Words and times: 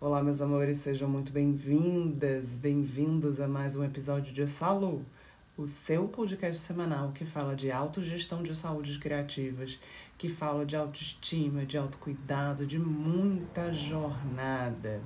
Olá, 0.00 0.22
meus 0.22 0.42
amores, 0.42 0.78
sejam 0.78 1.08
muito 1.08 1.32
bem-vindas, 1.32 2.44
bem-vindos 2.56 3.40
a 3.40 3.46
mais 3.46 3.76
um 3.76 3.84
episódio 3.84 4.34
de 4.34 4.46
Salu, 4.46 5.06
o 5.56 5.66
seu 5.68 6.08
podcast 6.08 6.60
semanal 6.60 7.12
que 7.12 7.24
fala 7.24 7.54
de 7.54 7.70
autogestão 7.70 8.42
de 8.42 8.54
saúdes 8.54 8.98
criativas, 8.98 9.78
que 10.18 10.28
fala 10.28 10.66
de 10.66 10.74
autoestima, 10.76 11.64
de 11.64 11.78
autocuidado, 11.78 12.66
de 12.66 12.78
muita 12.78 13.72
jornada. 13.72 15.00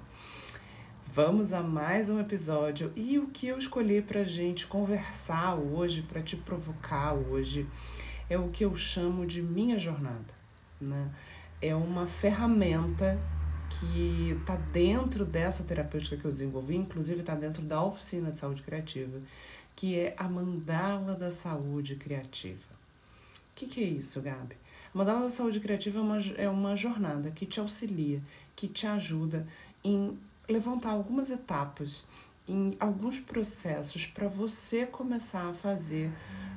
Vamos 1.06 1.52
a 1.52 1.62
mais 1.62 2.08
um 2.08 2.18
episódio 2.18 2.90
e 2.96 3.18
o 3.18 3.28
que 3.28 3.46
eu 3.46 3.58
escolhi 3.58 4.00
pra 4.00 4.24
gente 4.24 4.66
conversar 4.66 5.54
hoje, 5.54 6.02
para 6.02 6.22
te 6.22 6.36
provocar 6.36 7.12
hoje, 7.12 7.68
é 8.28 8.38
o 8.38 8.48
que 8.48 8.64
eu 8.64 8.74
chamo 8.74 9.26
de 9.26 9.42
minha 9.42 9.78
jornada, 9.78 10.34
né? 10.80 11.10
É 11.60 11.74
uma 11.74 12.06
ferramenta 12.06 13.18
que 13.68 14.36
está 14.40 14.56
dentro 14.56 15.24
dessa 15.24 15.62
terapêutica 15.62 16.16
que 16.16 16.24
eu 16.24 16.30
desenvolvi, 16.30 16.76
inclusive 16.76 17.20
está 17.20 17.34
dentro 17.34 17.62
da 17.62 17.82
oficina 17.82 18.30
de 18.30 18.38
saúde 18.38 18.62
criativa, 18.62 19.20
que 19.76 19.98
é 19.98 20.14
a 20.16 20.28
mandala 20.28 21.14
da 21.14 21.30
saúde 21.30 21.96
criativa. 21.96 22.66
O 23.52 23.54
que, 23.54 23.66
que 23.66 23.82
é 23.82 23.86
isso, 23.86 24.20
Gabi? 24.20 24.56
A 24.94 24.98
mandala 24.98 25.22
da 25.22 25.30
saúde 25.30 25.60
criativa 25.60 25.98
é 25.98 26.02
uma, 26.02 26.18
é 26.36 26.48
uma 26.48 26.76
jornada 26.76 27.30
que 27.30 27.46
te 27.46 27.60
auxilia, 27.60 28.22
que 28.56 28.66
te 28.66 28.86
ajuda 28.86 29.46
em 29.84 30.18
levantar 30.48 30.90
algumas 30.90 31.30
etapas, 31.30 32.02
em 32.48 32.76
alguns 32.80 33.20
processos 33.20 34.06
para 34.06 34.26
você 34.26 34.86
começar 34.86 35.48
a 35.48 35.52
fazer 35.52 36.10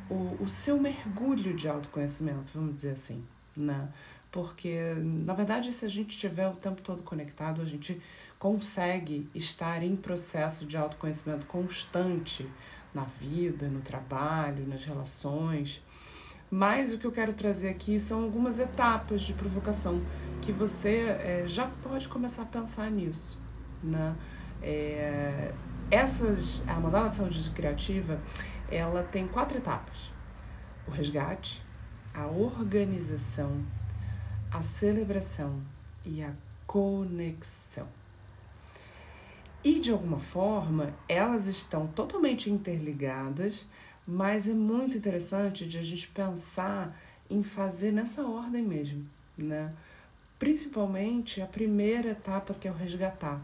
o, 0.10 0.44
o 0.44 0.48
seu 0.48 0.80
mergulho 0.80 1.54
de 1.56 1.68
autoconhecimento, 1.68 2.52
vamos 2.56 2.76
dizer 2.76 2.94
assim, 2.94 3.24
né? 3.56 3.90
Porque 4.32 4.96
na 4.98 5.34
verdade 5.34 5.72
se 5.72 5.86
a 5.86 5.90
gente 5.90 6.12
estiver 6.12 6.48
o 6.48 6.56
tempo 6.56 6.82
todo 6.82 7.04
conectado, 7.04 7.62
a 7.62 7.66
gente 7.66 8.02
consegue 8.40 9.30
estar 9.36 9.84
em 9.84 9.96
processo 9.96 10.66
de 10.66 10.76
autoconhecimento 10.76 11.46
constante 11.46 12.50
na 12.94 13.04
vida, 13.04 13.68
no 13.68 13.82
trabalho, 13.82 14.68
nas 14.68 14.84
relações. 14.84 15.84
Mas 16.50 16.92
o 16.92 16.98
que 16.98 17.06
eu 17.06 17.12
quero 17.12 17.34
trazer 17.34 17.70
aqui 17.70 18.00
são 18.00 18.24
algumas 18.24 18.60
etapas 18.60 19.22
de 19.22 19.34
provocação 19.34 20.02
que 20.42 20.52
você 20.52 21.06
é, 21.08 21.44
já 21.46 21.68
pode 21.84 22.10
começar 22.10 22.42
a 22.42 22.46
pensar 22.46 22.90
nisso. 22.90 23.40
Né? 23.82 24.16
É, 24.62 25.54
essas, 25.90 26.68
a 26.68 26.80
mandala 26.80 27.10
de 27.10 27.16
saúde 27.16 27.50
criativa, 27.52 28.20
ela 28.70 29.04
tem 29.04 29.28
quatro 29.28 29.58
etapas: 29.58 30.12
o 30.88 30.92
resgate, 30.92 31.62
a 32.14 32.28
organização, 32.28 33.64
a 34.52 34.62
celebração 34.62 35.62
e 36.06 36.22
a 36.22 36.34
conexão. 36.68 37.88
E 39.64 39.80
de 39.80 39.92
alguma 39.92 40.20
forma, 40.20 40.94
elas 41.08 41.48
estão 41.48 41.88
totalmente 41.88 42.50
interligadas, 42.50 43.66
mas 44.06 44.50
é 44.50 44.54
muito 44.54 44.98
interessante 44.98 45.66
de 45.66 45.78
a 45.78 45.84
gente 45.84 46.08
pensar 46.10 47.00
em 47.30 47.44
fazer 47.44 47.94
nessa 47.94 48.24
ordem 48.24 48.62
mesmo, 48.62 49.08
né? 49.38 49.74
Principalmente 50.38 51.42
a 51.42 51.46
primeira 51.46 52.10
etapa 52.10 52.54
que 52.54 52.68
é 52.68 52.72
o 52.72 52.76
resgatar. 52.76 53.40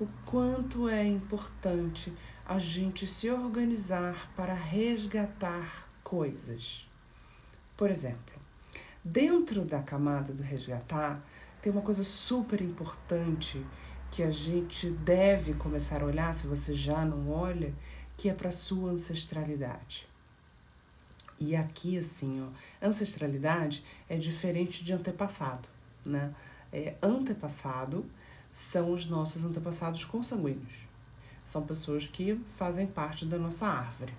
O 0.00 0.06
quanto 0.24 0.88
é 0.88 1.04
importante 1.04 2.12
a 2.46 2.58
gente 2.58 3.06
se 3.06 3.28
organizar 3.28 4.32
para 4.36 4.54
resgatar 4.54 5.88
coisas. 6.04 6.88
Por 7.76 7.90
exemplo, 7.90 8.35
Dentro 9.08 9.64
da 9.64 9.80
camada 9.80 10.32
do 10.32 10.42
resgatar, 10.42 11.24
tem 11.62 11.70
uma 11.70 11.80
coisa 11.80 12.02
super 12.02 12.60
importante 12.60 13.64
que 14.10 14.20
a 14.20 14.32
gente 14.32 14.90
deve 14.90 15.54
começar 15.54 16.02
a 16.02 16.06
olhar, 16.06 16.34
se 16.34 16.48
você 16.48 16.74
já 16.74 17.04
não 17.04 17.30
olha, 17.30 17.72
que 18.16 18.28
é 18.28 18.34
para 18.34 18.50
sua 18.50 18.90
ancestralidade. 18.90 20.08
E 21.38 21.54
aqui, 21.54 21.96
assim, 21.96 22.42
ó, 22.42 22.84
ancestralidade 22.84 23.84
é 24.08 24.16
diferente 24.16 24.82
de 24.82 24.92
antepassado, 24.92 25.68
né? 26.04 26.34
É, 26.72 26.96
antepassado 27.00 28.04
são 28.50 28.92
os 28.92 29.06
nossos 29.06 29.44
antepassados 29.44 30.04
consanguíneos. 30.04 30.74
São 31.44 31.64
pessoas 31.64 32.08
que 32.08 32.34
fazem 32.56 32.88
parte 32.88 33.24
da 33.24 33.38
nossa 33.38 33.68
árvore. 33.68 34.14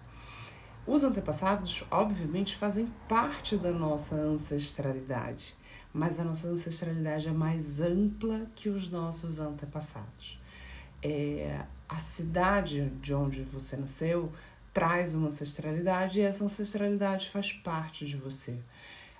Os 0.87 1.03
antepassados, 1.03 1.83
obviamente, 1.91 2.55
fazem 2.55 2.87
parte 3.09 3.57
da 3.57 3.73
nossa 3.73 4.15
ancestralidade, 4.15 5.53
mas 5.93 6.17
a 6.17 6.23
nossa 6.23 6.47
ancestralidade 6.47 7.27
é 7.27 7.31
mais 7.31 7.81
ampla 7.81 8.49
que 8.55 8.69
os 8.69 8.89
nossos 8.89 9.37
antepassados. 9.37 10.39
É, 11.03 11.65
a 11.89 11.97
cidade 11.97 12.89
de 13.01 13.13
onde 13.13 13.43
você 13.43 13.75
nasceu 13.75 14.31
traz 14.73 15.13
uma 15.13 15.27
ancestralidade 15.27 16.19
e 16.19 16.21
essa 16.21 16.45
ancestralidade 16.45 17.31
faz 17.31 17.51
parte 17.51 18.05
de 18.05 18.15
você. 18.15 18.57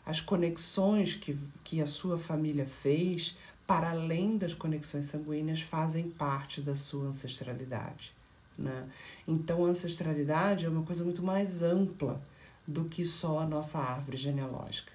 As 0.05 0.22
conexões 0.22 1.16
que, 1.16 1.38
que 1.66 1.81
a 1.81 1.88
sua 1.88 2.17
família 2.17 2.66
fez, 2.66 3.38
para 3.67 3.89
além 3.89 4.38
das 4.38 4.53
conexões 4.53 5.03
sanguíneas, 5.05 5.59
fazem 5.59 6.09
parte 6.09 6.61
da 6.61 6.78
sua 6.78 7.07
ancestralidade. 7.07 8.16
Né? 8.57 8.90
Então, 9.28 9.66
a 9.66 9.69
ancestralidade 9.69 10.66
é 10.66 10.69
uma 10.69 10.84
coisa 10.84 11.03
muito 11.03 11.22
mais 11.22 11.62
ampla 11.62 12.22
do 12.66 12.85
que 12.85 13.06
só 13.06 13.40
a 13.40 13.45
nossa 13.45 13.78
árvore 13.78 14.18
genealógica. 14.18 14.91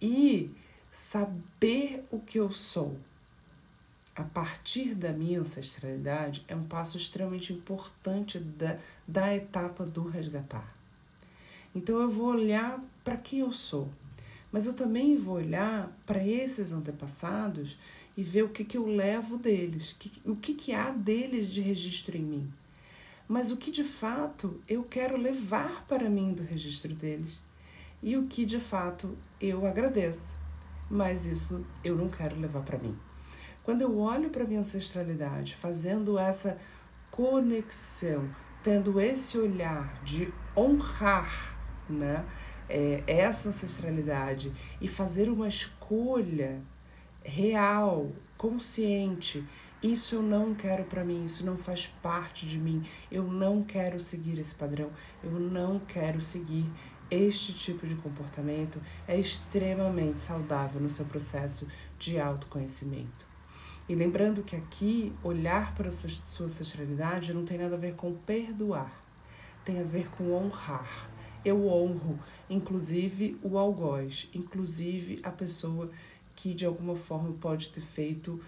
E 0.00 0.50
saber 0.92 2.04
o 2.10 2.20
que 2.20 2.38
eu 2.38 2.52
sou 2.52 2.98
a 4.14 4.22
partir 4.22 4.94
da 4.94 5.12
minha 5.12 5.40
ancestralidade 5.40 6.44
é 6.46 6.54
um 6.54 6.64
passo 6.64 6.98
extremamente 6.98 7.52
importante 7.52 8.38
da, 8.38 8.78
da 9.06 9.34
etapa 9.34 9.84
do 9.84 10.06
resgatar. 10.08 10.74
Então, 11.74 12.00
eu 12.00 12.10
vou 12.10 12.26
olhar 12.26 12.82
para 13.02 13.16
quem 13.16 13.40
eu 13.40 13.52
sou, 13.52 13.88
mas 14.52 14.66
eu 14.66 14.74
também 14.74 15.16
vou 15.16 15.36
olhar 15.36 15.90
para 16.04 16.22
esses 16.24 16.72
antepassados 16.72 17.78
e 18.20 18.22
ver 18.22 18.42
o 18.42 18.50
que, 18.50 18.66
que 18.66 18.76
eu 18.76 18.86
levo 18.86 19.38
deles, 19.38 19.96
que, 19.98 20.12
o 20.28 20.36
que, 20.36 20.52
que 20.52 20.74
há 20.74 20.90
deles 20.90 21.48
de 21.48 21.62
registro 21.62 22.18
em 22.18 22.22
mim. 22.22 22.52
Mas 23.26 23.50
o 23.50 23.56
que 23.56 23.70
de 23.70 23.82
fato 23.82 24.60
eu 24.68 24.84
quero 24.84 25.16
levar 25.16 25.86
para 25.86 26.06
mim 26.10 26.34
do 26.34 26.42
registro 26.42 26.92
deles 26.92 27.40
e 28.02 28.18
o 28.18 28.26
que 28.26 28.44
de 28.44 28.60
fato 28.60 29.16
eu 29.40 29.64
agradeço, 29.64 30.36
mas 30.90 31.24
isso 31.24 31.64
eu 31.82 31.96
não 31.96 32.10
quero 32.10 32.38
levar 32.38 32.60
para 32.60 32.76
mim. 32.76 32.94
Quando 33.62 33.80
eu 33.80 33.96
olho 33.96 34.28
para 34.28 34.44
minha 34.44 34.60
ancestralidade, 34.60 35.56
fazendo 35.56 36.18
essa 36.18 36.58
conexão, 37.10 38.28
tendo 38.62 39.00
esse 39.00 39.38
olhar 39.38 39.98
de 40.04 40.30
honrar, 40.54 41.56
né? 41.88 42.22
É, 42.68 43.02
essa 43.06 43.48
ancestralidade 43.48 44.52
e 44.78 44.86
fazer 44.86 45.30
uma 45.30 45.48
escolha 45.48 46.60
real, 47.30 48.10
consciente. 48.36 49.44
Isso 49.82 50.16
eu 50.16 50.22
não 50.22 50.54
quero 50.54 50.84
para 50.84 51.04
mim, 51.04 51.24
isso 51.24 51.46
não 51.46 51.56
faz 51.56 51.86
parte 52.02 52.44
de 52.44 52.58
mim. 52.58 52.84
Eu 53.10 53.24
não 53.24 53.62
quero 53.62 53.98
seguir 54.00 54.38
esse 54.38 54.54
padrão, 54.54 54.90
eu 55.22 55.30
não 55.30 55.78
quero 55.78 56.20
seguir 56.20 56.66
este 57.10 57.54
tipo 57.54 57.86
de 57.86 57.94
comportamento. 57.94 58.80
É 59.06 59.18
extremamente 59.18 60.20
saudável 60.20 60.80
no 60.80 60.90
seu 60.90 61.06
processo 61.06 61.66
de 61.98 62.18
autoconhecimento. 62.18 63.26
E 63.88 63.94
lembrando 63.94 64.42
que 64.42 64.54
aqui, 64.54 65.12
olhar 65.22 65.74
para 65.74 65.88
a 65.88 65.92
sua 65.92 66.46
ancestralidade 66.46 67.32
não 67.32 67.44
tem 67.44 67.58
nada 67.58 67.74
a 67.74 67.78
ver 67.78 67.94
com 67.94 68.12
perdoar, 68.12 68.92
tem 69.64 69.80
a 69.80 69.84
ver 69.84 70.08
com 70.10 70.32
honrar. 70.32 71.10
Eu 71.44 71.66
honro, 71.66 72.18
inclusive, 72.50 73.38
o 73.42 73.56
algoz, 73.56 74.28
inclusive 74.34 75.18
a 75.22 75.30
pessoa 75.30 75.90
que 76.40 76.54
de 76.54 76.64
alguma 76.64 76.96
forma 76.96 77.34
pode 77.38 77.68
ter 77.68 77.82
feito, 77.82 78.40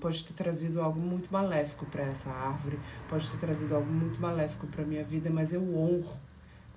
pode 0.00 0.22
ter 0.22 0.34
trazido 0.34 0.82
algo 0.82 1.00
muito 1.00 1.32
maléfico 1.32 1.86
para 1.86 2.02
essa 2.02 2.28
árvore, 2.28 2.78
pode 3.08 3.30
ter 3.30 3.38
trazido 3.38 3.74
algo 3.74 3.90
muito 3.90 4.20
maléfico 4.20 4.66
para 4.66 4.84
minha 4.84 5.02
vida, 5.02 5.30
mas 5.30 5.50
eu 5.50 5.62
honro, 5.74 6.14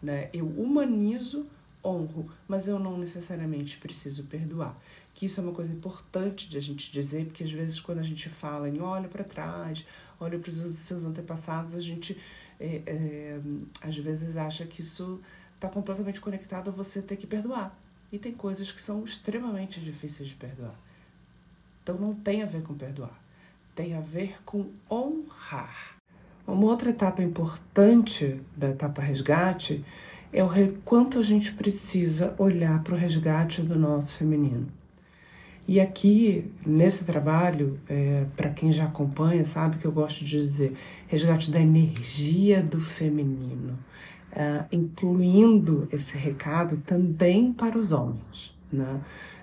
né? 0.02 0.30
Eu 0.32 0.48
humanizo, 0.48 1.46
honro, 1.84 2.32
mas 2.48 2.70
eu 2.70 2.80
não 2.80 2.98
necessariamente 2.98 3.78
preciso 3.78 4.24
perdoar. 4.24 4.80
Que 5.14 5.26
isso 5.26 5.42
é 5.42 5.44
uma 5.44 5.52
coisa 5.52 5.74
importante 5.74 6.50
de 6.50 6.58
a 6.58 6.62
gente 6.62 6.90
dizer, 6.90 7.26
porque 7.26 7.44
às 7.44 7.52
vezes 7.52 7.78
quando 7.82 8.00
a 8.00 8.04
gente 8.04 8.30
fala 8.30 8.70
em 8.70 8.80
olha 8.80 9.10
para 9.10 9.26
trás, 9.26 9.86
olha 10.22 10.40
para 10.40 10.50
os 10.50 10.56
seus 10.78 11.04
antepassados, 11.04 11.74
a 11.74 11.82
gente 11.82 12.18
é, 12.62 12.82
é, 12.86 13.40
às 13.82 13.98
vezes 13.98 14.38
acha 14.38 14.66
que 14.66 14.80
isso 14.80 15.20
está 15.56 15.68
completamente 15.68 16.22
conectado 16.22 16.70
a 16.70 16.72
você 16.72 17.02
ter 17.02 17.18
que 17.18 17.28
perdoar. 17.28 17.78
E 18.12 18.18
tem 18.18 18.32
coisas 18.32 18.72
que 18.72 18.82
são 18.82 19.04
extremamente 19.04 19.80
difíceis 19.80 20.30
de 20.30 20.36
perdoar. 20.36 20.76
Então 21.84 21.98
não 21.98 22.14
tem 22.14 22.44
a 22.44 22.46
ver 22.46 22.62
com 22.62 22.74
perdoar, 22.74 23.18
tem 23.76 23.94
a 23.94 24.02
ver 24.02 24.38
com 24.46 24.70
honrar. 24.90 25.98
Uma 26.46 26.66
outra 26.66 26.90
etapa 26.90 27.22
importante 27.22 28.40
da 28.56 28.70
etapa 28.70 29.02
resgate 29.02 29.84
é 30.32 30.44
o 30.44 30.50
quanto 30.84 31.20
a 31.20 31.22
gente 31.22 31.54
precisa 31.54 32.34
olhar 32.38 32.82
para 32.84 32.94
o 32.94 32.98
resgate 32.98 33.62
do 33.62 33.78
nosso 33.78 34.16
feminino. 34.16 34.68
E 35.68 35.82
aqui, 35.82 36.50
nesse 36.66 37.04
trabalho, 37.04 37.78
é, 37.90 38.26
para 38.38 38.50
quem 38.50 38.72
já 38.72 38.86
acompanha, 38.86 39.44
sabe 39.44 39.78
que 39.78 39.86
eu 39.86 39.92
gosto 39.92 40.24
de 40.24 40.40
dizer 40.40 40.74
resgate 41.08 41.52
da 41.52 41.60
energia 41.60 42.64
do 42.64 42.80
feminino, 42.80 43.78
é, 44.32 44.66
incluindo 44.72 45.88
esse 45.92 46.18
recado 46.18 46.78
também 46.78 47.54
para 47.54 47.78
os 47.78 47.92
homens, 47.92 48.56
né? 48.72 49.02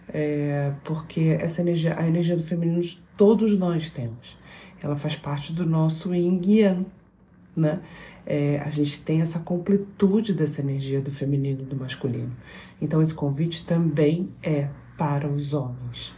É, 0.09 0.73
porque 0.85 1.37
essa 1.41 1.63
energia, 1.63 1.99
a 1.99 2.07
energia 2.07 2.37
do 2.37 2.43
feminino 2.43 2.83
todos 3.17 3.57
nós 3.59 3.91
temos. 3.91 4.37
Ela 4.83 4.97
faz 4.97 5.17
parte 5.17 5.53
do 5.53 5.65
nosso 5.65 6.15
yin 6.15 6.41
yang, 6.45 6.87
né? 7.57 7.81
É, 8.27 8.59
a 8.61 8.71
gente 8.71 9.03
tem 9.03 9.21
essa 9.21 9.41
completude 9.41 10.33
dessa 10.33 10.61
energia 10.61 11.01
do 11.01 11.11
feminino 11.11 11.63
e 11.63 11.65
do 11.65 11.77
masculino. 11.77 12.33
Então, 12.81 13.03
esse 13.03 13.15
convite 13.15 13.67
também 13.67 14.31
é 14.43 14.69
para 14.97 15.29
os 15.29 15.53
homens. 15.53 16.15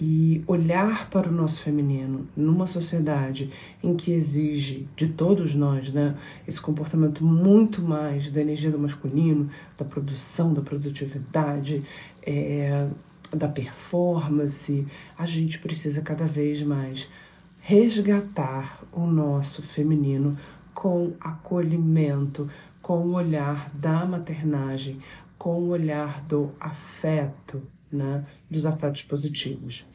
E 0.00 0.42
olhar 0.46 1.10
para 1.10 1.28
o 1.28 1.32
nosso 1.32 1.60
feminino 1.60 2.26
numa 2.34 2.66
sociedade 2.66 3.50
em 3.82 3.94
que 3.94 4.12
exige 4.12 4.88
de 4.96 5.08
todos 5.08 5.54
nós 5.54 5.92
né, 5.92 6.16
esse 6.48 6.60
comportamento 6.60 7.22
muito 7.22 7.82
mais 7.82 8.30
da 8.30 8.40
energia 8.40 8.70
do 8.70 8.78
masculino, 8.78 9.50
da 9.76 9.84
produção, 9.84 10.54
da 10.54 10.62
produtividade, 10.62 11.82
é, 12.22 12.88
da 13.30 13.46
performance, 13.46 14.86
a 15.18 15.26
gente 15.26 15.58
precisa 15.58 16.00
cada 16.00 16.24
vez 16.24 16.62
mais 16.62 17.08
resgatar 17.60 18.82
o 18.90 19.06
nosso 19.06 19.62
feminino 19.62 20.36
com 20.74 21.12
acolhimento, 21.20 22.48
com 22.80 23.06
o 23.06 23.12
olhar 23.12 23.70
da 23.74 24.04
maternagem, 24.06 24.98
com 25.38 25.60
o 25.60 25.68
olhar 25.68 26.22
do 26.22 26.50
afeto, 26.58 27.62
né, 27.92 28.24
dos 28.50 28.66
afetos 28.66 29.02
positivos. 29.02 29.86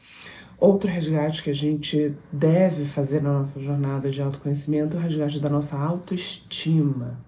Outro 0.58 0.90
resgate 0.90 1.42
que 1.42 1.50
a 1.50 1.54
gente 1.54 2.14
deve 2.32 2.84
fazer 2.84 3.22
na 3.22 3.32
nossa 3.32 3.60
jornada 3.60 4.10
de 4.10 4.22
autoconhecimento 4.22 4.96
é 4.96 5.00
o 5.00 5.02
resgate 5.02 5.38
da 5.38 5.50
nossa 5.50 5.76
autoestima. 5.76 7.18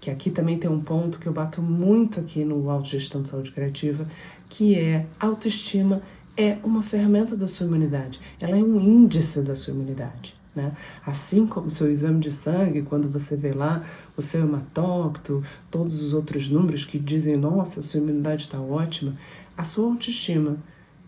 Que 0.00 0.10
aqui 0.10 0.30
também 0.30 0.58
tem 0.58 0.70
um 0.70 0.80
ponto 0.80 1.18
que 1.18 1.26
eu 1.26 1.32
bato 1.32 1.62
muito 1.62 2.18
aqui 2.18 2.44
no 2.44 2.68
Autogestão 2.70 3.22
de 3.22 3.28
Saúde 3.28 3.52
Criativa, 3.52 4.06
que 4.48 4.76
é 4.76 5.06
autoestima 5.20 6.02
é 6.36 6.56
uma 6.62 6.84
ferramenta 6.84 7.36
da 7.36 7.48
sua 7.48 7.66
imunidade. 7.66 8.20
Ela 8.40 8.56
é 8.56 8.62
um 8.62 8.80
índice 8.80 9.42
da 9.42 9.56
sua 9.56 9.74
imunidade. 9.74 10.38
Né? 10.54 10.72
Assim 11.04 11.46
como 11.46 11.70
seu 11.70 11.90
exame 11.90 12.20
de 12.20 12.32
sangue, 12.32 12.82
quando 12.82 13.08
você 13.08 13.36
vê 13.36 13.52
lá 13.52 13.84
o 14.16 14.22
seu 14.22 14.42
hematócrito, 14.42 15.42
todos 15.70 16.00
os 16.00 16.14
outros 16.14 16.48
números 16.48 16.84
que 16.84 16.98
dizem, 16.98 17.36
nossa, 17.36 17.82
sua 17.82 18.00
imunidade 18.00 18.42
está 18.42 18.60
ótima, 18.60 19.16
a 19.58 19.64
sua 19.64 19.90
autoestima 19.90 20.56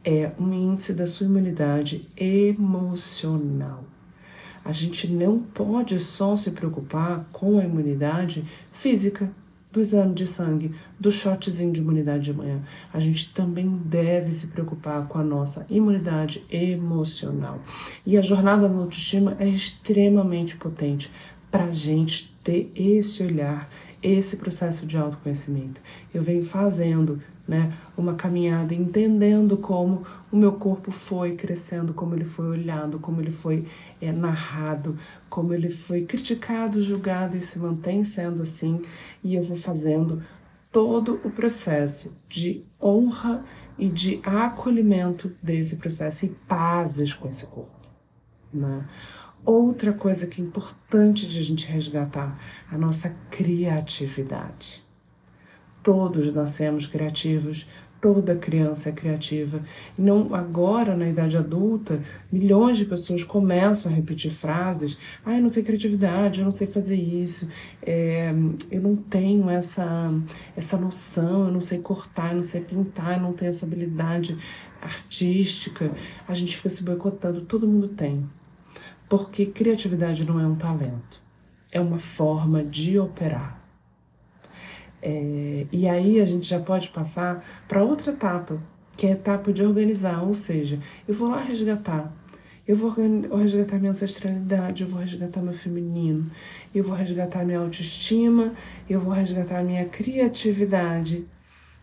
é 0.05 0.33
um 0.37 0.53
índice 0.53 0.93
da 0.93 1.07
sua 1.07 1.27
imunidade 1.27 2.09
emocional. 2.17 3.85
A 4.65 4.73
gente 4.73 5.07
não 5.07 5.39
pode 5.39 6.01
só 6.01 6.35
se 6.35 6.51
preocupar 6.51 7.29
com 7.31 7.61
a 7.61 7.65
imunidade 7.65 8.45
física, 8.73 9.31
do 9.71 9.81
exame 9.81 10.15
de 10.15 10.27
sangue, 10.27 10.75
do 10.99 11.13
shotzinho 11.13 11.73
de 11.73 11.81
imunidade 11.81 12.25
de 12.25 12.33
manhã. 12.33 12.61
A 12.93 12.99
gente 12.99 13.33
também 13.33 13.69
deve 13.85 14.33
se 14.33 14.49
preocupar 14.49 15.07
com 15.07 15.17
a 15.17 15.23
nossa 15.23 15.65
imunidade 15.71 16.45
emocional. 16.51 17.61
E 18.05 18.19
a 18.19 18.21
jornada 18.21 18.69
da 18.69 18.75
autoestima 18.75 19.37
é 19.39 19.49
extremamente 19.49 20.57
potente 20.57 21.09
para 21.53 21.67
a 21.67 21.71
gente 21.71 22.37
ter 22.43 22.73
esse 22.75 23.23
olhar, 23.23 23.71
esse 24.03 24.39
processo 24.39 24.87
de 24.87 24.97
autoconhecimento. 24.97 25.81
Eu 26.13 26.21
venho 26.21 26.43
fazendo 26.43 27.23
né, 27.51 27.77
uma 27.97 28.15
caminhada 28.15 28.73
entendendo 28.73 29.57
como 29.57 30.07
o 30.31 30.37
meu 30.37 30.53
corpo 30.53 30.93
foi 30.93 31.35
crescendo, 31.35 31.93
como 31.93 32.15
ele 32.15 32.25
foi 32.25 32.47
olhado, 32.47 33.01
como 33.01 33.21
ele 33.21 33.33
foi 33.33 33.67
é, 34.01 34.13
narrado, 34.13 34.97
como 35.29 35.53
ele 35.53 35.69
foi 35.69 36.03
criticado, 36.03 36.81
julgado 36.81 37.37
e 37.37 37.43
se 37.43 37.59
mantém 37.59 38.05
sendo 38.05 38.45
assim, 38.45 38.81
e 39.25 39.35
eu 39.35 39.43
vou 39.43 39.57
fazendo 39.57 40.23
todo 40.71 41.21
o 41.25 41.31
processo 41.33 42.17
de 42.29 42.65
honra 42.81 43.45
e 43.77 43.89
de 43.89 44.21
acolhimento 44.23 45.33
desse 45.43 45.75
processo 45.75 46.27
e 46.27 46.29
pazes 46.29 47.13
com 47.13 47.27
esse 47.27 47.47
corpo. 47.47 47.81
Né? 48.55 48.87
Outra 49.45 49.93
coisa 49.93 50.29
que 50.29 50.41
é 50.41 50.45
importante 50.45 51.27
de 51.27 51.37
a 51.37 51.43
gente 51.43 51.67
resgatar, 51.67 52.39
a 52.71 52.79
nossa 52.79 53.11
criatividade. 53.29 54.89
Todos 55.83 56.33
nascemos 56.33 56.87
criativos, 56.87 57.67
toda 58.01 58.35
criança 58.35 58.89
é 58.89 58.93
criativa. 58.93 59.63
E 59.99 60.03
não 60.03 60.35
agora 60.35 60.97
na 60.97 61.09
idade 61.09 61.37
adulta, 61.37 62.01
milhões 62.33 62.79
de 62.79 62.85
pessoas 62.85 63.23
começam 63.23 63.93
a 63.93 63.95
repetir 63.95 64.31
frases: 64.31 64.99
"Ah, 65.25 65.37
eu 65.37 65.43
não 65.43 65.51
tenho 65.51 65.67
criatividade, 65.67 66.41
eu 66.41 66.45
não 66.45 66.51
sei 66.51 66.67
fazer 66.67 66.97
isso, 66.97 67.49
é, 67.83 68.33
eu 68.71 68.81
não 68.81 68.97
tenho 68.97 69.49
essa 69.51 70.13
essa 70.57 70.77
noção, 70.79 71.47
eu 71.47 71.53
não 71.53 71.61
sei 71.61 71.79
cortar, 71.79 72.31
eu 72.31 72.37
não 72.37 72.43
sei 72.43 72.61
pintar, 72.61 73.17
eu 73.17 73.23
não 73.23 73.33
tenho 73.33 73.51
essa 73.51 73.67
habilidade 73.67 74.37
artística". 74.81 75.91
A 76.27 76.35
gente 76.35 76.57
fica 76.57 76.69
se 76.71 76.83
boicotando, 76.83 77.43
todo 77.43 77.69
mundo 77.69 77.89
tem. 77.89 78.27
Porque 79.09 79.47
criatividade 79.47 80.25
não 80.25 80.39
é 80.41 80.47
um 80.47 80.55
talento, 80.55 81.21
é 81.73 81.81
uma 81.81 81.99
forma 81.99 82.63
de 82.65 82.99
operar. 82.99 83.60
É, 85.03 85.67
e 85.73 85.89
aí 85.89 86.21
a 86.21 86.25
gente 86.25 86.49
já 86.49 86.61
pode 86.61 86.89
passar 86.89 87.45
para 87.67 87.83
outra 87.83 88.13
etapa, 88.13 88.63
que 88.97 89.07
é 89.07 89.11
a 89.11 89.13
etapa 89.13 89.53
de 89.53 89.63
organizar, 89.63 90.23
ou 90.23 90.35
seja, 90.35 90.79
eu 91.09 91.15
vou 91.15 91.31
lá 91.31 91.41
resgatar. 91.41 92.13
Eu 92.69 92.77
vou 92.77 92.95
resgatar 93.37 93.79
minha 93.79 93.91
ancestralidade, 93.91 94.83
eu 94.83 94.89
vou 94.89 95.01
resgatar 95.01 95.41
meu 95.41 95.53
feminino, 95.53 96.31
eu 96.73 96.85
vou 96.85 96.95
resgatar 96.95 97.45
minha 97.45 97.59
autoestima, 97.59 98.55
eu 98.89 99.01
vou 99.01 99.13
resgatar 99.13 99.65
minha 99.65 99.87
criatividade. 99.87 101.27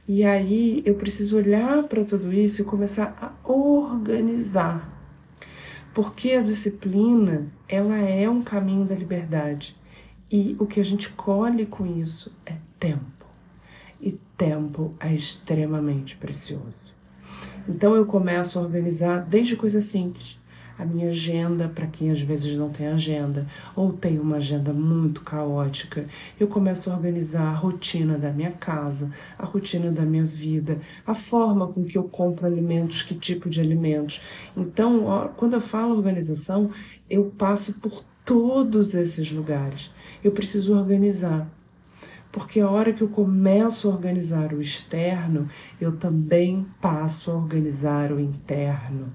E 0.08 0.24
aí 0.24 0.82
eu 0.86 0.96
preciso 0.96 1.36
olhar 1.36 1.84
para 1.84 2.06
tudo 2.06 2.32
isso 2.32 2.62
e 2.62 2.66
começar 2.66 3.14
a 3.20 3.52
organizar. 3.52 4.98
Porque 5.94 6.32
a 6.32 6.42
disciplina, 6.42 7.48
ela 7.68 7.98
é 7.98 8.30
um 8.30 8.42
caminho 8.42 8.86
da 8.86 8.96
liberdade. 8.96 9.76
E 10.32 10.56
o 10.60 10.66
que 10.66 10.80
a 10.80 10.86
gente 10.86 11.10
colhe 11.10 11.66
com 11.66 11.86
isso 11.86 12.32
é 12.46 12.67
tempo. 12.80 13.26
E 14.00 14.12
tempo 14.38 14.94
é 15.00 15.14
extremamente 15.14 16.16
precioso. 16.16 16.96
Então 17.68 17.96
eu 17.96 18.06
começo 18.06 18.58
a 18.58 18.62
organizar 18.62 19.20
desde 19.20 19.56
coisas 19.56 19.84
simples. 19.86 20.40
A 20.80 20.86
minha 20.86 21.10
agenda, 21.10 21.68
para 21.68 21.88
quem 21.88 22.12
às 22.12 22.22
vezes 22.22 22.56
não 22.56 22.70
tem 22.70 22.86
agenda 22.86 23.48
ou 23.76 23.92
tem 23.92 24.20
uma 24.20 24.38
agenda 24.38 24.72
muito 24.72 25.22
caótica, 25.22 26.06
eu 26.40 26.48
começo 26.48 26.92
a 26.92 26.94
organizar 26.94 27.48
a 27.48 27.56
rotina 27.56 28.16
da 28.16 28.32
minha 28.32 28.52
casa, 28.52 29.12
a 29.40 29.44
rotina 29.44 29.92
da 29.92 30.04
minha 30.04 30.24
vida, 30.24 30.80
a 31.06 31.16
forma 31.16 31.68
com 31.68 31.84
que 31.84 31.98
eu 31.98 32.04
compro 32.04 32.46
alimentos, 32.46 33.02
que 33.02 33.16
tipo 33.16 33.50
de 33.50 33.60
alimentos. 33.60 34.22
Então, 34.56 35.34
quando 35.36 35.54
eu 35.54 35.62
falo 35.62 35.96
organização, 35.96 36.70
eu 37.10 37.26
passo 37.36 37.74
por 37.80 38.04
todos 38.24 38.94
esses 38.94 39.32
lugares. 39.32 39.92
Eu 40.24 40.32
preciso 40.32 40.78
organizar 40.78 41.50
porque 42.38 42.60
a 42.60 42.70
hora 42.70 42.94
que 42.94 43.02
eu 43.02 43.08
começo 43.08 43.90
a 43.90 43.92
organizar 43.92 44.54
o 44.54 44.62
externo, 44.62 45.50
eu 45.82 45.98
também 45.98 46.68
passo 46.80 47.32
a 47.32 47.34
organizar 47.34 48.12
o 48.12 48.20
interno. 48.20 49.12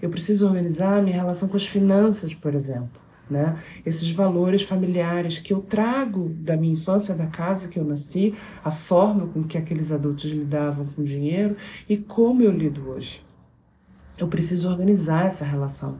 Eu 0.00 0.08
preciso 0.08 0.46
organizar 0.46 0.98
a 0.98 1.02
minha 1.02 1.16
relação 1.16 1.48
com 1.48 1.56
as 1.56 1.66
finanças, 1.66 2.34
por 2.34 2.54
exemplo. 2.54 3.00
Né? 3.28 3.58
Esses 3.84 4.08
valores 4.10 4.62
familiares 4.62 5.40
que 5.40 5.52
eu 5.52 5.60
trago 5.60 6.28
da 6.28 6.56
minha 6.56 6.74
infância, 6.74 7.16
da 7.16 7.26
casa 7.26 7.66
que 7.66 7.80
eu 7.80 7.84
nasci, 7.84 8.32
a 8.64 8.70
forma 8.70 9.26
com 9.26 9.42
que 9.42 9.58
aqueles 9.58 9.90
adultos 9.90 10.30
lidavam 10.30 10.86
com 10.86 11.02
o 11.02 11.04
dinheiro 11.04 11.56
e 11.88 11.96
como 11.96 12.42
eu 12.42 12.52
lido 12.52 12.88
hoje. 12.90 13.24
Eu 14.16 14.28
preciso 14.28 14.70
organizar 14.70 15.26
essa 15.26 15.44
relação. 15.44 15.98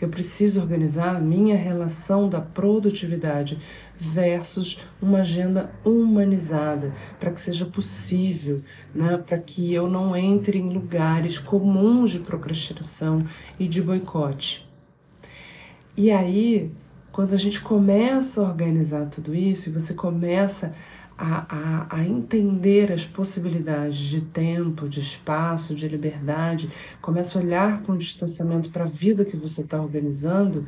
Eu 0.00 0.08
preciso 0.08 0.60
organizar 0.60 1.16
a 1.16 1.20
minha 1.20 1.56
relação 1.56 2.28
da 2.28 2.40
produtividade 2.40 3.58
versus 3.96 4.78
uma 5.00 5.18
agenda 5.18 5.70
humanizada, 5.84 6.92
para 7.18 7.30
que 7.30 7.40
seja 7.40 7.66
possível, 7.66 8.62
né, 8.94 9.18
para 9.18 9.38
que 9.38 9.74
eu 9.74 9.88
não 9.88 10.16
entre 10.16 10.58
em 10.58 10.70
lugares 10.70 11.38
comuns 11.38 12.12
de 12.12 12.18
procrastinação 12.18 13.18
e 13.58 13.68
de 13.68 13.82
boicote. 13.82 14.66
E 15.96 16.10
aí, 16.10 16.72
quando 17.12 17.34
a 17.34 17.36
gente 17.36 17.60
começa 17.60 18.40
a 18.40 18.44
organizar 18.44 19.06
tudo 19.06 19.34
isso 19.34 19.68
e 19.68 19.72
você 19.72 19.92
começa 19.92 20.72
a, 21.22 21.44
a, 21.50 21.96
a, 21.98 22.04
entender 22.06 22.90
as 22.90 23.04
possibilidades 23.04 23.98
de 23.98 24.22
tempo, 24.22 24.88
de 24.88 25.00
espaço, 25.00 25.74
de 25.74 25.86
liberdade, 25.86 26.70
começa 27.02 27.38
a 27.38 27.42
olhar 27.42 27.82
com 27.82 27.94
distanciamento 27.94 28.70
para 28.70 28.84
a 28.84 28.88
vida 28.88 29.22
que 29.22 29.36
você 29.36 29.60
está 29.60 29.78
organizando, 29.80 30.66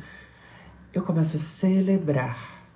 eu 0.93 1.01
começo 1.01 1.37
a 1.37 1.39
celebrar. 1.39 2.67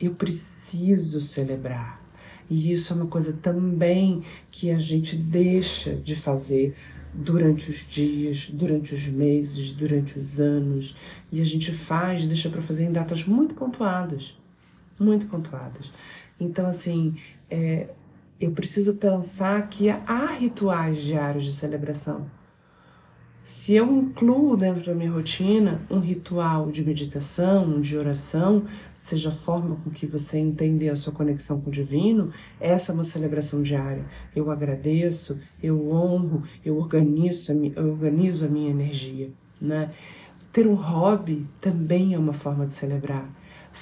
Eu 0.00 0.14
preciso 0.14 1.20
celebrar. 1.20 2.02
E 2.48 2.72
isso 2.72 2.94
é 2.94 2.96
uma 2.96 3.06
coisa 3.06 3.34
também 3.34 4.22
que 4.50 4.70
a 4.70 4.78
gente 4.78 5.14
deixa 5.14 5.94
de 5.96 6.16
fazer 6.16 6.74
durante 7.12 7.70
os 7.70 7.86
dias, 7.86 8.48
durante 8.50 8.94
os 8.94 9.06
meses, 9.06 9.72
durante 9.72 10.18
os 10.18 10.40
anos, 10.40 10.96
e 11.30 11.42
a 11.42 11.44
gente 11.44 11.72
faz, 11.72 12.24
deixa 12.24 12.48
para 12.48 12.62
fazer 12.62 12.84
em 12.84 12.92
datas 12.92 13.24
muito 13.24 13.54
pontuadas, 13.54 14.34
muito 14.98 15.26
pontuadas. 15.26 15.90
Então, 16.40 16.66
assim, 16.66 17.16
é, 17.50 17.88
eu 18.40 18.52
preciso 18.52 18.94
pensar 18.94 19.68
que 19.68 19.90
há 19.90 20.26
rituais 20.32 20.98
diários 21.02 21.44
de 21.44 21.52
celebração. 21.52 22.26
Se 23.48 23.74
eu 23.74 23.90
incluo 23.90 24.58
dentro 24.58 24.84
da 24.84 24.94
minha 24.94 25.10
rotina 25.10 25.80
um 25.90 26.00
ritual 26.00 26.70
de 26.70 26.84
meditação, 26.84 27.80
de 27.80 27.96
oração, 27.96 28.64
seja 28.92 29.30
a 29.30 29.32
forma 29.32 29.76
com 29.76 29.88
que 29.88 30.06
você 30.06 30.38
entender 30.38 30.90
a 30.90 30.96
sua 30.96 31.14
conexão 31.14 31.58
com 31.58 31.70
o 31.70 31.72
divino, 31.72 32.30
essa 32.60 32.92
é 32.92 32.94
uma 32.94 33.04
celebração 33.04 33.62
diária. 33.62 34.04
Eu 34.36 34.50
agradeço, 34.50 35.40
eu 35.62 35.90
honro, 35.90 36.42
eu 36.62 36.76
organizo, 36.76 37.52
eu 37.74 37.88
organizo 37.88 38.44
a 38.44 38.48
minha 38.48 38.70
energia. 38.70 39.30
Né? 39.58 39.92
Ter 40.52 40.66
um 40.66 40.74
hobby 40.74 41.46
também 41.58 42.12
é 42.12 42.18
uma 42.18 42.34
forma 42.34 42.66
de 42.66 42.74
celebrar. 42.74 43.30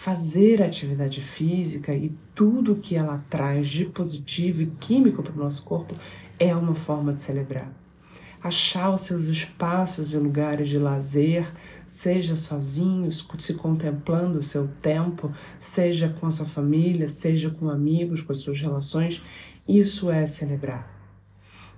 Fazer 0.03 0.63
atividade 0.63 1.21
física 1.21 1.93
e 1.95 2.15
tudo 2.35 2.77
que 2.77 2.95
ela 2.95 3.25
traz 3.29 3.69
de 3.69 3.87
positivo 3.87 4.63
e 4.63 4.67
químico 4.67 5.23
para 5.23 5.33
o 5.33 5.37
nosso 5.37 5.65
corpo 5.65 5.95
é 6.39 6.55
uma 6.55 6.75
forma 6.75 7.13
de 7.13 7.21
celebrar 7.21 7.73
achar 8.47 8.95
os 8.95 9.03
seus 9.03 9.27
espaços 9.27 10.13
e 10.13 10.17
lugares 10.17 10.69
de 10.69 10.79
lazer, 10.79 11.51
seja 11.87 12.37
sozinho, 12.37 13.11
se 13.11 13.55
contemplando 13.55 14.39
o 14.39 14.43
seu 14.43 14.69
tempo, 14.81 15.33
seja 15.59 16.09
com 16.09 16.27
a 16.27 16.31
sua 16.31 16.47
família, 16.47 17.09
seja 17.09 17.51
com 17.51 17.69
amigos, 17.69 18.23
com 18.23 18.33
as 18.33 18.39
suas 18.39 18.61
relações, 18.61 19.23
isso 19.67 20.11
é 20.11 20.27
celebrar. 20.27 20.95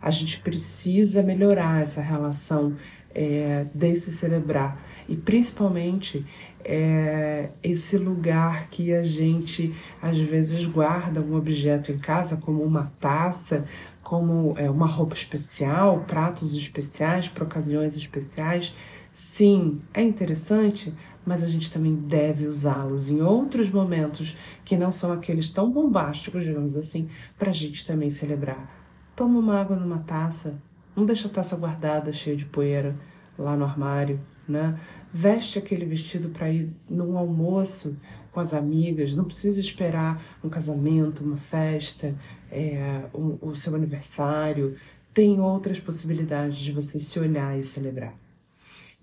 A 0.01 0.11
gente 0.11 0.41
precisa 0.41 1.23
melhorar 1.23 1.83
essa 1.83 2.01
relação 2.01 2.77
é, 3.15 3.67
desse 3.75 4.13
celebrar 4.13 4.81
e 5.09 5.17
principalmente 5.17 6.25
é, 6.65 7.51
esse 7.63 7.97
lugar 7.97 8.69
que 8.69 8.93
a 8.93 9.03
gente 9.03 9.75
às 10.03 10.19
vezes 10.19 10.65
guarda 10.67 11.21
um 11.21 11.35
objeto 11.35 11.93
em 11.93 11.99
casa, 11.99 12.37
como 12.37 12.63
uma 12.63 12.93
taça, 13.01 13.65
como 14.03 14.55
é, 14.57 14.71
uma 14.71 14.87
roupa 14.87 15.15
especial, 15.15 16.05
pratos 16.07 16.55
especiais 16.57 17.29
para 17.29 17.45
ocasiões 17.45 17.97
especiais. 17.97 18.75
Sim, 19.11 19.81
é 19.93 20.03
interessante, 20.03 20.95
mas 21.25 21.43
a 21.43 21.47
gente 21.47 21.73
também 21.73 21.95
deve 21.95 22.47
usá-los 22.47 23.11
em 23.11 23.21
outros 23.21 23.69
momentos 23.69 24.37
que 24.65 24.77
não 24.77 24.91
são 24.91 25.13
aqueles 25.13 25.51
tão 25.51 25.71
bombásticos, 25.71 26.45
digamos 26.45 26.77
assim, 26.77 27.09
para 27.39 27.51
a 27.51 27.55
gente 27.55 27.87
também 27.87 28.11
celebrar. 28.11 28.67
Toma 29.15 29.39
uma 29.39 29.61
água 29.61 29.77
numa 29.77 29.99
taça, 29.99 30.61
não 30.95 31.05
deixa 31.05 31.29
a 31.29 31.31
taça 31.31 31.57
guardada 31.57 32.13
cheia 32.13 32.37
de 32.37 32.47
poeira 32.47 32.97
lá 33.39 33.57
no 33.57 33.65
armário, 33.65 34.21
né? 34.49 34.79
Veste 35.13 35.59
aquele 35.59 35.85
vestido 35.85 36.29
para 36.31 36.51
ir 36.51 36.71
num 36.89 37.17
almoço 37.17 37.97
com 38.33 38.41
as 38.41 38.53
amigas, 38.55 39.15
não 39.15 39.25
precisa 39.25 39.61
esperar 39.61 40.23
um 40.45 40.49
casamento, 40.49 41.25
uma 41.25 41.37
festa, 41.37 42.15
é, 42.51 43.03
o, 43.13 43.39
o 43.49 43.57
seu 43.57 43.75
aniversário. 43.75 44.77
Tem 45.13 45.41
outras 45.41 45.81
possibilidades 45.81 46.59
de 46.59 46.73
você 46.73 46.99
se 46.99 47.19
olhar 47.19 47.59
e 47.59 47.63
celebrar. 47.63 48.15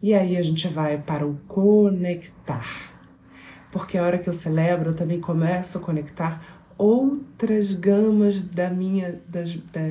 E 0.02 0.14
aí 0.14 0.38
a 0.38 0.42
gente 0.42 0.68
vai 0.68 0.98
para 1.02 1.26
o 1.26 1.36
conectar. 1.48 2.94
Porque 3.72 3.98
a 3.98 4.04
hora 4.04 4.18
que 4.18 4.30
eu 4.30 4.34
celebro, 4.34 4.92
eu 4.92 4.96
também 4.96 5.20
começo 5.20 5.78
a 5.78 5.82
conectar 5.82 6.42
outras 6.78 7.74
gamas 7.74 8.42
da 8.42 8.70
minha. 8.70 9.22
Das, 9.28 9.54
da, 9.56 9.82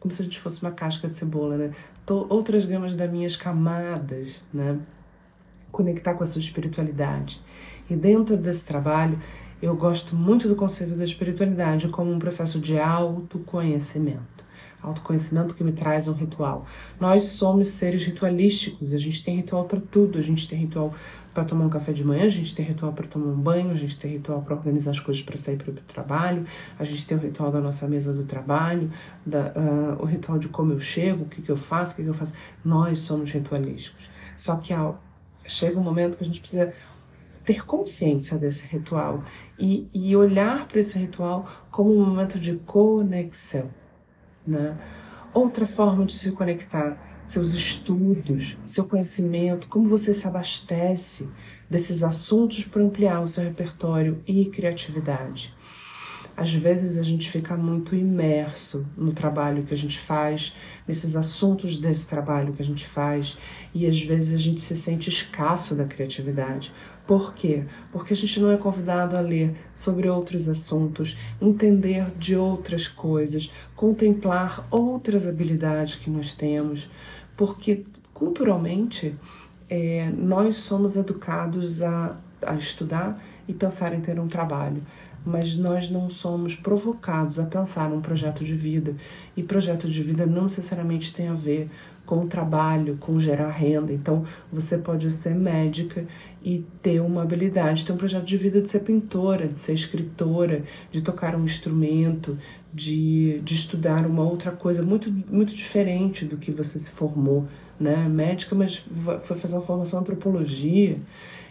como 0.00 0.12
se 0.12 0.22
a 0.22 0.24
gente 0.24 0.40
fosse 0.40 0.62
uma 0.62 0.72
casca 0.72 1.08
de 1.08 1.16
cebola, 1.16 1.56
né? 1.56 1.70
Outras 2.08 2.64
gamas 2.64 2.94
das 2.94 3.10
minhas 3.10 3.36
camadas, 3.36 4.42
né? 4.52 4.78
Conectar 5.70 6.14
com 6.14 6.22
a 6.22 6.26
sua 6.26 6.40
espiritualidade. 6.40 7.40
E 7.88 7.96
dentro 7.96 8.36
desse 8.36 8.66
trabalho, 8.66 9.18
eu 9.60 9.74
gosto 9.74 10.14
muito 10.14 10.48
do 10.48 10.54
conceito 10.54 10.94
da 10.94 11.04
espiritualidade 11.04 11.88
como 11.88 12.12
um 12.12 12.18
processo 12.18 12.60
de 12.60 12.78
autoconhecimento. 12.78 14.46
Autoconhecimento 14.80 15.56
que 15.56 15.64
me 15.64 15.72
traz 15.72 16.06
um 16.06 16.12
ritual. 16.12 16.64
Nós 17.00 17.24
somos 17.24 17.66
seres 17.68 18.04
ritualísticos, 18.04 18.94
a 18.94 18.98
gente 18.98 19.24
tem 19.24 19.36
ritual 19.36 19.64
para 19.64 19.80
tudo. 19.80 20.18
A 20.18 20.22
gente 20.22 20.46
tem 20.46 20.60
ritual 20.60 20.94
para 21.34 21.44
tomar 21.44 21.66
um 21.66 21.68
café 21.68 21.92
de 21.92 22.04
manhã, 22.04 22.24
a 22.24 22.28
gente 22.28 22.54
tem 22.54 22.64
ritual 22.64 22.92
para 22.92 23.06
tomar 23.06 23.26
um 23.26 23.36
banho, 23.36 23.70
a 23.70 23.74
gente 23.74 23.98
tem 23.98 24.12
ritual 24.12 24.42
para 24.42 24.54
organizar 24.54 24.92
as 24.92 25.00
coisas 25.00 25.22
para 25.22 25.36
sair 25.36 25.56
para 25.56 25.70
o 25.70 25.74
trabalho, 25.74 26.44
a 26.78 26.84
gente 26.84 27.06
tem 27.06 27.16
o 27.16 27.20
ritual 27.20 27.50
da 27.52 27.60
nossa 27.60 27.86
mesa 27.86 28.12
do 28.12 28.24
trabalho, 28.24 28.90
da, 29.24 29.52
uh, 29.56 30.02
o 30.02 30.04
ritual 30.04 30.38
de 30.38 30.48
como 30.48 30.72
eu 30.72 30.80
chego, 30.80 31.24
o 31.24 31.28
que, 31.28 31.42
que 31.42 31.50
eu 31.50 31.56
faço, 31.56 31.94
o 31.94 31.96
que, 31.96 32.02
que 32.02 32.08
eu 32.08 32.14
faço. 32.14 32.34
Nós 32.64 33.00
somos 33.00 33.30
ritualísticos. 33.30 34.10
Só 34.36 34.56
que 34.56 34.72
ao, 34.72 35.00
chega 35.48 35.78
um 35.78 35.82
momento 35.82 36.16
que 36.16 36.22
a 36.22 36.26
gente 36.26 36.40
precisa 36.40 36.72
ter 37.44 37.64
consciência 37.64 38.36
desse 38.36 38.66
ritual 38.66 39.24
e, 39.58 39.88
e 39.94 40.14
olhar 40.14 40.68
para 40.68 40.80
esse 40.80 40.98
ritual 40.98 41.48
como 41.70 41.90
um 41.94 42.04
momento 42.04 42.38
de 42.38 42.56
conexão. 42.56 43.70
Né? 44.46 44.76
Outra 45.32 45.66
forma 45.66 46.04
de 46.04 46.12
se 46.12 46.30
conectar, 46.32 47.22
seus 47.24 47.54
estudos, 47.54 48.58
seu 48.66 48.84
conhecimento, 48.84 49.66
como 49.68 49.88
você 49.88 50.12
se 50.12 50.26
abastece 50.26 51.30
desses 51.68 52.02
assuntos 52.02 52.64
para 52.64 52.82
ampliar 52.82 53.20
o 53.22 53.28
seu 53.28 53.44
repertório 53.44 54.22
e 54.26 54.46
criatividade. 54.46 55.54
Às 56.38 56.54
vezes 56.54 56.96
a 56.96 57.02
gente 57.02 57.28
fica 57.28 57.56
muito 57.56 57.96
imerso 57.96 58.86
no 58.96 59.12
trabalho 59.12 59.64
que 59.64 59.74
a 59.74 59.76
gente 59.76 59.98
faz, 59.98 60.54
nesses 60.86 61.16
assuntos 61.16 61.78
desse 61.78 62.08
trabalho 62.08 62.52
que 62.52 62.62
a 62.62 62.64
gente 62.64 62.86
faz, 62.86 63.36
e 63.74 63.88
às 63.88 64.00
vezes 64.00 64.34
a 64.34 64.36
gente 64.40 64.62
se 64.62 64.76
sente 64.76 65.08
escasso 65.08 65.74
da 65.74 65.84
criatividade, 65.84 66.72
por 67.08 67.34
quê? 67.34 67.64
Porque 67.90 68.12
a 68.12 68.16
gente 68.16 68.38
não 68.38 68.52
é 68.52 68.56
convidado 68.56 69.16
a 69.16 69.20
ler 69.20 69.56
sobre 69.74 70.08
outros 70.08 70.48
assuntos, 70.48 71.18
entender 71.40 72.06
de 72.16 72.36
outras 72.36 72.86
coisas, 72.86 73.50
contemplar 73.74 74.64
outras 74.70 75.26
habilidades 75.26 75.96
que 75.96 76.08
nós 76.08 76.34
temos, 76.34 76.88
porque 77.36 77.84
culturalmente 78.14 79.16
é, 79.68 80.08
nós 80.16 80.58
somos 80.58 80.96
educados 80.96 81.82
a, 81.82 82.16
a 82.40 82.54
estudar 82.54 83.20
e 83.48 83.52
pensar 83.52 83.92
em 83.92 84.00
ter 84.00 84.20
um 84.20 84.28
trabalho 84.28 84.82
mas 85.28 85.56
nós 85.56 85.90
não 85.90 86.08
somos 86.08 86.54
provocados 86.54 87.38
a 87.38 87.44
pensar 87.44 87.90
num 87.90 88.00
projeto 88.00 88.44
de 88.44 88.54
vida. 88.54 88.96
E 89.36 89.42
projeto 89.42 89.88
de 89.88 90.02
vida 90.02 90.26
não 90.26 90.44
necessariamente 90.44 91.12
tem 91.14 91.28
a 91.28 91.34
ver 91.34 91.70
com 92.08 92.24
o 92.24 92.26
trabalho, 92.26 92.96
com 92.98 93.20
gerar 93.20 93.50
renda. 93.50 93.92
Então, 93.92 94.24
você 94.50 94.78
pode 94.78 95.10
ser 95.10 95.34
médica 95.34 96.06
e 96.42 96.64
ter 96.82 97.00
uma 97.00 97.22
habilidade, 97.22 97.84
ter 97.84 97.92
um 97.92 97.98
projeto 97.98 98.24
de 98.24 98.36
vida 98.38 98.62
de 98.62 98.68
ser 98.70 98.80
pintora, 98.80 99.46
de 99.46 99.60
ser 99.60 99.74
escritora, 99.74 100.64
de 100.90 101.02
tocar 101.02 101.36
um 101.36 101.44
instrumento, 101.44 102.38
de, 102.72 103.40
de 103.40 103.54
estudar 103.54 104.06
uma 104.06 104.22
outra 104.22 104.50
coisa 104.50 104.82
muito, 104.82 105.12
muito 105.30 105.54
diferente 105.54 106.24
do 106.24 106.38
que 106.38 106.50
você 106.50 106.78
se 106.78 106.88
formou, 106.88 107.46
né? 107.78 108.08
Médica, 108.08 108.54
mas 108.54 108.82
foi 109.22 109.36
fazer 109.36 109.56
uma 109.56 109.62
formação 109.62 109.98
em 109.98 110.02
antropologia. 110.02 110.96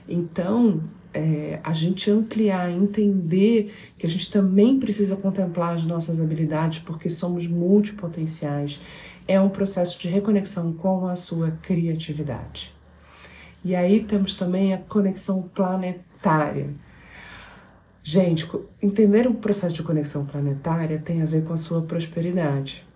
Então, 0.10 0.82
é, 1.14 1.60
a 1.64 1.74
gente 1.74 2.10
ampliar, 2.12 2.72
entender 2.72 3.74
que 3.98 4.06
a 4.06 4.10
gente 4.10 4.32
também 4.32 4.80
precisa 4.80 5.16
contemplar 5.16 5.76
as 5.76 5.84
nossas 5.84 6.22
habilidades 6.22 6.80
porque 6.80 7.10
somos 7.10 7.48
multipotenciais 7.48 8.80
é 9.28 9.40
um 9.40 9.50
processo 9.50 10.00
de 10.00 10.08
reconexão 10.08 10.72
com 10.72 11.06
a 11.06 11.16
sua 11.16 11.52
criatividade. 11.62 12.74
E 13.64 13.76
aí 13.76 14.04
temos 14.04 14.34
também 14.34 14.74
a 14.74 14.78
conexão 14.78 15.42
planetária. 15.54 16.74
Gente, 18.02 18.50
entender 18.82 19.28
o 19.28 19.34
processo 19.34 19.76
de 19.76 19.84
conexão 19.84 20.26
planetária 20.26 20.98
tem 20.98 21.22
a 21.22 21.26
ver 21.26 21.44
com 21.44 21.54
a 21.54 21.58
sua 21.58 21.82
prosperidade. 21.82 22.88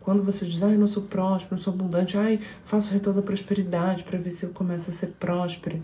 Quando 0.00 0.22
você 0.22 0.44
diz, 0.44 0.62
ai, 0.62 0.76
não 0.76 0.86
sou 0.86 1.04
próspero, 1.04 1.56
não 1.56 1.58
sou 1.58 1.72
abundante, 1.72 2.18
ai, 2.18 2.38
faço 2.62 2.90
o 2.90 2.92
retorno 2.92 3.20
da 3.20 3.26
prosperidade 3.26 4.04
para 4.04 4.18
ver 4.18 4.30
se 4.30 4.44
eu 4.44 4.50
começo 4.50 4.90
a 4.90 4.92
ser 4.92 5.08
próspero. 5.18 5.82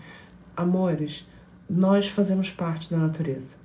Amores, 0.55 1.25
nós 1.73 2.07
fazemos 2.07 2.51
parte 2.51 2.91
da 2.91 2.97
natureza. 2.97 3.55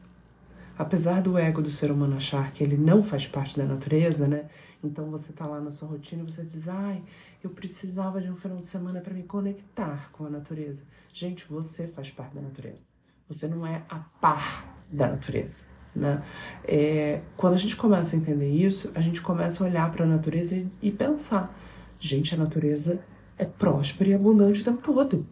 Apesar 0.79 1.21
do 1.21 1.37
ego 1.37 1.61
do 1.61 1.71
ser 1.71 1.91
humano 1.91 2.17
achar 2.17 2.53
que 2.53 2.63
ele 2.65 2.77
não 2.77 3.03
faz 3.03 3.27
parte 3.27 3.57
da 3.57 3.65
natureza, 3.65 4.27
né? 4.27 4.47
Então 4.83 5.11
você 5.11 5.33
tá 5.33 5.45
lá 5.45 5.61
na 5.61 5.71
sua 5.71 5.89
rotina 5.89 6.23
e 6.23 6.25
você 6.25 6.43
diz: 6.43 6.69
"Ai, 6.69 7.03
eu 7.43 7.51
precisava 7.51 8.21
de 8.21 8.31
um 8.31 8.37
final 8.37 8.59
de 8.59 8.67
semana 8.67 9.01
para 9.01 9.13
me 9.13 9.25
conectar 9.25 10.11
com 10.13 10.25
a 10.25 10.31
natureza". 10.31 10.85
Gente, 11.13 11.45
você 11.49 11.87
faz 11.87 12.11
parte 12.11 12.35
da 12.35 12.41
natureza. 12.41 12.83
Você 13.29 13.47
não 13.47 13.67
é 13.67 13.83
a 13.91 13.99
par 13.99 14.83
da 14.91 15.09
natureza, 15.09 15.65
né? 15.95 16.23
É, 16.65 17.21
quando 17.37 17.55
a 17.55 17.59
gente 17.59 17.77
começa 17.77 18.17
a 18.17 18.19
entender 18.19 18.51
isso, 18.51 18.91
a 18.95 19.01
gente 19.01 19.21
começa 19.21 19.63
a 19.63 19.67
olhar 19.67 19.91
para 19.91 20.05
a 20.05 20.09
natureza 20.09 20.57
e, 20.57 20.71
e 20.81 20.91
pensar: 20.93 21.53
gente, 21.99 22.35
a 22.35 22.39
natureza 22.39 23.01
é 23.37 23.45
próspera 23.45 24.11
e 24.11 24.15
abundante 24.15 24.63
o 24.63 24.65
tempo 24.65 24.81
todo. 24.81 25.27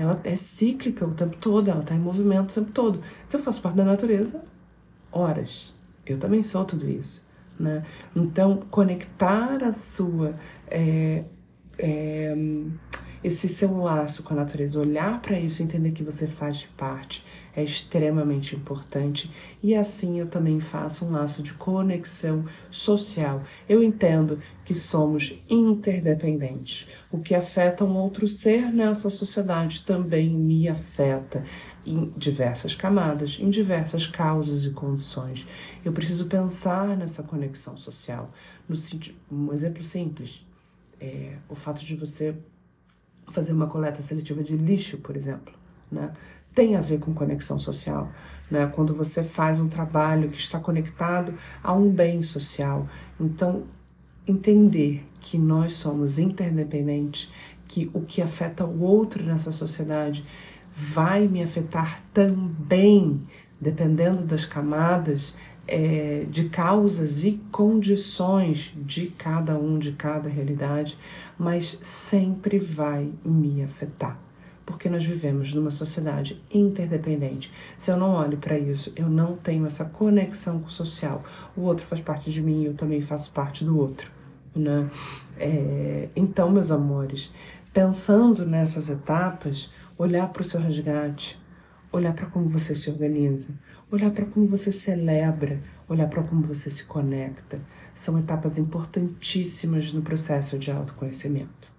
Ela 0.00 0.20
é 0.24 0.34
cíclica 0.34 1.06
o 1.06 1.12
tempo 1.12 1.36
todo, 1.36 1.70
ela 1.70 1.80
está 1.80 1.94
em 1.94 1.98
movimento 1.98 2.50
o 2.50 2.54
tempo 2.54 2.72
todo. 2.72 3.00
Se 3.26 3.36
eu 3.36 3.40
faço 3.40 3.60
parte 3.60 3.76
da 3.76 3.84
natureza, 3.84 4.42
horas. 5.12 5.74
Eu 6.06 6.18
também 6.18 6.42
sou 6.42 6.64
tudo 6.64 6.88
isso 6.88 7.24
Né? 7.58 7.84
Então, 8.16 8.62
conectar 8.70 9.62
a 9.62 9.72
sua. 9.72 10.34
É, 10.66 11.24
é, 11.78 12.34
esse 13.22 13.48
seu 13.48 13.76
laço 13.78 14.22
com 14.22 14.32
a 14.32 14.36
natureza, 14.36 14.80
olhar 14.80 15.20
para 15.20 15.38
isso, 15.38 15.62
entender 15.62 15.92
que 15.92 16.02
você 16.02 16.26
faz 16.26 16.64
parte, 16.76 17.24
é 17.54 17.62
extremamente 17.62 18.56
importante. 18.56 19.30
E 19.62 19.74
assim 19.74 20.18
eu 20.18 20.26
também 20.26 20.60
faço 20.60 21.04
um 21.04 21.10
laço 21.10 21.42
de 21.42 21.52
conexão 21.54 22.44
social. 22.70 23.42
Eu 23.68 23.82
entendo 23.82 24.38
que 24.64 24.72
somos 24.72 25.34
interdependentes. 25.48 26.88
O 27.10 27.18
que 27.18 27.34
afeta 27.34 27.84
um 27.84 27.96
outro 27.96 28.26
ser 28.26 28.72
nessa 28.72 29.10
sociedade 29.10 29.84
também 29.84 30.30
me 30.30 30.68
afeta 30.68 31.44
em 31.84 32.12
diversas 32.16 32.74
camadas, 32.74 33.38
em 33.40 33.50
diversas 33.50 34.06
causas 34.06 34.64
e 34.64 34.70
condições. 34.70 35.46
Eu 35.84 35.92
preciso 35.92 36.26
pensar 36.26 36.96
nessa 36.96 37.22
conexão 37.22 37.76
social. 37.76 38.30
No, 38.68 38.76
um 39.30 39.52
exemplo 39.52 39.82
simples 39.82 40.46
é 41.00 41.36
o 41.48 41.54
fato 41.54 41.84
de 41.84 41.96
você 41.96 42.36
fazer 43.30 43.52
uma 43.52 43.66
coleta 43.66 44.02
seletiva 44.02 44.42
de 44.42 44.56
lixo, 44.56 44.98
por 44.98 45.16
exemplo, 45.16 45.52
né? 45.90 46.12
tem 46.54 46.76
a 46.76 46.80
ver 46.80 46.98
com 46.98 47.14
conexão 47.14 47.58
social. 47.58 48.10
Né? 48.50 48.66
Quando 48.74 48.94
você 48.94 49.22
faz 49.22 49.60
um 49.60 49.68
trabalho 49.68 50.30
que 50.30 50.38
está 50.38 50.58
conectado 50.58 51.34
a 51.62 51.72
um 51.72 51.90
bem 51.90 52.22
social. 52.22 52.88
Então, 53.18 53.64
entender 54.26 55.06
que 55.20 55.38
nós 55.38 55.74
somos 55.74 56.18
interdependentes, 56.18 57.30
que 57.66 57.90
o 57.92 58.00
que 58.00 58.20
afeta 58.20 58.64
o 58.64 58.82
outro 58.82 59.22
nessa 59.22 59.52
sociedade 59.52 60.24
vai 60.74 61.28
me 61.28 61.42
afetar 61.42 62.02
também, 62.12 63.22
dependendo 63.60 64.22
das 64.22 64.44
camadas, 64.44 65.34
é, 65.66 66.26
de 66.28 66.48
causas 66.48 67.24
e 67.24 67.40
condições 67.50 68.72
de 68.76 69.06
cada 69.08 69.56
um, 69.58 69.78
de 69.78 69.92
cada 69.92 70.28
realidade, 70.28 70.98
mas 71.38 71.78
sempre 71.82 72.58
vai 72.58 73.12
me 73.24 73.62
afetar. 73.62 74.18
Porque 74.64 74.88
nós 74.88 75.04
vivemos 75.04 75.52
numa 75.52 75.70
sociedade 75.70 76.40
interdependente. 76.52 77.52
Se 77.76 77.90
eu 77.90 77.96
não 77.96 78.10
olho 78.10 78.38
para 78.38 78.58
isso, 78.58 78.92
eu 78.94 79.08
não 79.08 79.36
tenho 79.36 79.66
essa 79.66 79.84
conexão 79.84 80.68
social. 80.68 81.24
O 81.56 81.62
outro 81.62 81.84
faz 81.84 82.00
parte 82.00 82.30
de 82.30 82.40
mim, 82.40 82.64
eu 82.64 82.74
também 82.74 83.00
faço 83.00 83.32
parte 83.32 83.64
do 83.64 83.76
outro. 83.76 84.10
Né? 84.54 84.88
É, 85.36 86.08
então, 86.14 86.50
meus 86.50 86.70
amores, 86.70 87.32
pensando 87.72 88.46
nessas 88.46 88.88
etapas, 88.88 89.72
olhar 89.98 90.28
para 90.28 90.42
o 90.42 90.44
seu 90.44 90.60
resgate, 90.60 91.40
olhar 91.92 92.12
para 92.12 92.26
como 92.26 92.48
você 92.48 92.74
se 92.74 92.90
organiza, 92.90 93.54
olhar 93.90 94.10
para 94.10 94.26
como 94.26 94.46
você 94.46 94.70
celebra, 94.70 95.60
olhar 95.88 96.08
para 96.08 96.22
como 96.22 96.42
você 96.42 96.70
se 96.70 96.84
conecta, 96.84 97.60
são 97.92 98.18
etapas 98.18 98.58
importantíssimas 98.58 99.92
no 99.92 100.02
processo 100.02 100.58
de 100.58 100.70
autoconhecimento. 100.70 101.70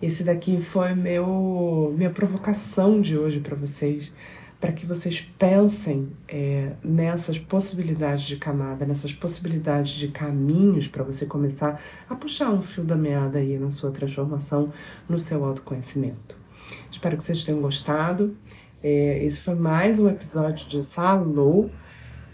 Esse 0.00 0.22
daqui 0.22 0.60
foi 0.60 0.94
meu 0.94 1.94
minha 1.96 2.10
provocação 2.10 3.00
de 3.00 3.16
hoje 3.16 3.40
para 3.40 3.56
vocês, 3.56 4.12
para 4.60 4.72
que 4.72 4.86
vocês 4.86 5.20
pensem 5.38 6.10
é, 6.28 6.72
nessas 6.82 7.38
possibilidades 7.38 8.24
de 8.24 8.36
camada, 8.36 8.86
nessas 8.86 9.12
possibilidades 9.12 9.92
de 9.92 10.08
caminhos 10.08 10.88
para 10.88 11.02
você 11.02 11.26
começar 11.26 11.80
a 12.08 12.14
puxar 12.14 12.50
um 12.50 12.62
fio 12.62 12.84
da 12.84 12.96
meada 12.96 13.38
aí 13.38 13.58
na 13.58 13.70
sua 13.70 13.90
transformação, 13.90 14.72
no 15.08 15.18
seu 15.18 15.44
autoconhecimento. 15.44 16.36
Espero 16.90 17.16
que 17.16 17.24
vocês 17.24 17.42
tenham 17.42 17.60
gostado. 17.60 18.36
É, 18.86 19.24
esse 19.24 19.40
foi 19.40 19.54
mais 19.54 19.98
um 19.98 20.10
episódio 20.10 20.68
de 20.68 20.82
Salou 20.82 21.70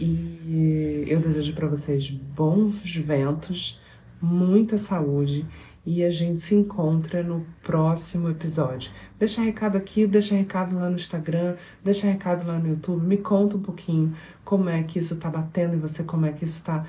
e 0.01 1.05
eu 1.07 1.21
desejo 1.21 1.55
para 1.55 1.69
vocês 1.69 2.11
bons 2.11 2.93
ventos, 2.97 3.81
muita 4.21 4.77
saúde 4.77 5.47
e 5.87 6.03
a 6.03 6.11
gente 6.11 6.41
se 6.41 6.57
encontra 6.57 7.23
no 7.23 7.47
próximo 7.63 8.29
episódio. 8.29 8.91
Deixa 9.17 9.41
recado 9.41 9.79
aqui, 9.79 10.09
deixa 10.09 10.35
recado 10.35 10.75
lá 10.75 10.91
no 10.91 10.97
Instagram, 10.97 11.55
deixa 11.85 12.09
recado 12.09 12.45
lá 12.45 12.59
no 12.59 12.71
YouTube, 12.71 13.07
me 13.07 13.19
conta 13.19 13.57
um 13.57 13.63
pouquinho 13.63 14.13
como 14.45 14.69
é 14.69 14.83
que 14.83 14.99
isso 14.99 15.15
está 15.15 15.31
batendo 15.31 15.77
em 15.77 15.79
você, 15.79 16.03
como 16.03 16.27
é 16.27 16.33
que 16.33 16.43
isso 16.43 16.59
está, 16.59 16.85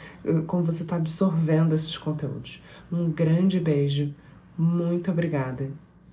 como 0.47 0.63
você 0.63 0.81
está 0.81 0.95
absorvendo 0.95 1.75
esses 1.75 1.95
conteúdos. 1.99 2.63
Um 2.91 3.11
grande 3.11 3.59
beijo, 3.59 4.11
muito 4.57 5.11
obrigada 5.11 5.69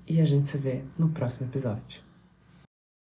e 0.07 0.21
a 0.21 0.25
gente 0.27 0.51
se 0.51 0.59
vê 0.59 0.83
no 0.99 1.09
próximo 1.09 1.49
episódio. 1.49 2.08